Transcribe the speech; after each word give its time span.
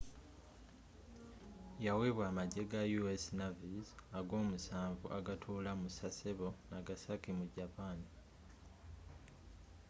yaweebwa 1.85 2.23
amajje 2.31 2.61
ga 2.71 2.81
u.s. 3.01 3.23
navy's 3.39 3.87
ag'omusanvu 4.19 5.05
agatuula 5.17 5.71
mu 5.81 5.87
sasebo 5.97 6.47
nagasaki 6.69 7.29
mu 7.37 7.45
japan 7.57 7.97